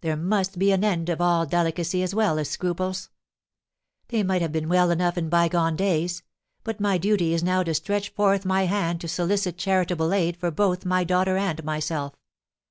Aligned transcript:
There 0.00 0.16
must 0.16 0.58
be 0.58 0.72
an 0.72 0.82
end 0.82 1.10
of 1.10 1.20
all 1.20 1.44
delicacy 1.44 2.02
as 2.02 2.14
well 2.14 2.38
as 2.38 2.48
scruples. 2.48 3.10
They 4.08 4.22
might 4.22 4.40
have 4.40 4.50
been 4.50 4.70
well 4.70 4.90
enough 4.90 5.18
in 5.18 5.28
bygone 5.28 5.76
days; 5.76 6.22
but 6.64 6.80
my 6.80 6.96
duty 6.96 7.34
is 7.34 7.42
now 7.42 7.62
to 7.62 7.74
stretch 7.74 8.08
forth 8.08 8.46
my 8.46 8.62
hand 8.64 9.02
to 9.02 9.06
solicit 9.08 9.58
charitable 9.58 10.14
aid 10.14 10.38
for 10.38 10.50
both 10.50 10.86
my 10.86 11.04
daughter 11.04 11.36
and 11.36 11.62
myself. 11.62 12.14